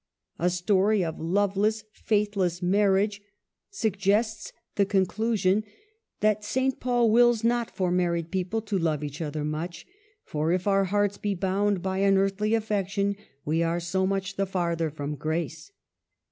[0.39, 3.21] A story of loveless, faithless marriage
[3.69, 5.63] suggests the con clusion
[6.21, 9.85] that" Saint Paul wills not for married peo ple to love each other much;
[10.23, 14.47] for if our hearts be bound by an earthly affection, we are so much the
[14.47, 15.71] farther from grace."